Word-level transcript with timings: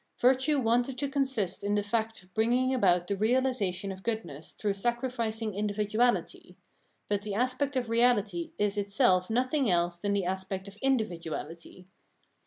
Virtue 0.17 0.57
wanted 0.59 0.97
to 0.97 1.07
consist 1.07 1.63
in 1.63 1.75
the 1.75 1.83
fact 1.83 2.23
of 2.23 2.33
bringing 2.33 2.73
about 2.73 3.05
the 3.05 3.15
reahsation 3.15 3.91
of 3.93 4.01
goodness 4.01 4.53
through 4.53 4.73
sacrificing 4.73 5.51
individuahty; 5.53 6.55
but 7.07 7.21
the 7.21 7.35
aspect 7.35 7.75
of 7.75 7.87
reality 7.87 8.51
is 8.57 8.79
itself 8.79 9.29
nothing 9.29 9.69
else 9.69 9.99
than 9.99 10.13
the 10.13 10.25
aspect 10.25 10.67
of 10.67 10.75
individuality. 10.81 11.85